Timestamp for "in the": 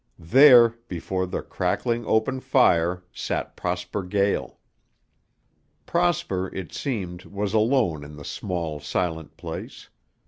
8.03-8.25